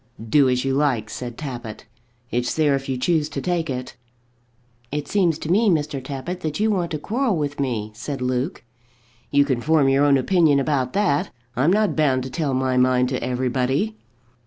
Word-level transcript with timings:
"Do 0.27 0.49
as 0.49 0.65
you 0.65 0.73
like," 0.73 1.11
said 1.11 1.37
Tappitt. 1.37 1.85
"It's 2.31 2.55
there 2.55 2.73
if 2.73 2.89
you 2.89 2.97
choose 2.97 3.29
to 3.29 3.39
take 3.39 3.69
it." 3.69 3.95
"It 4.91 5.07
seems 5.07 5.37
to 5.37 5.51
me, 5.51 5.69
Mr. 5.69 6.03
Tappitt, 6.03 6.39
that 6.39 6.59
you 6.59 6.71
want 6.71 6.89
to 6.89 6.97
quarrel 6.97 7.37
with 7.37 7.59
me," 7.59 7.91
said 7.93 8.19
Luke. 8.19 8.63
"You 9.29 9.45
can 9.45 9.61
form 9.61 9.89
your 9.89 10.03
own 10.03 10.17
opinion 10.17 10.59
about 10.59 10.93
that. 10.93 11.29
I'm 11.55 11.71
not 11.71 11.95
bound 11.95 12.23
to 12.23 12.31
tell 12.31 12.55
my 12.55 12.77
mind 12.77 13.09
to 13.09 13.23
everybody." 13.23 13.95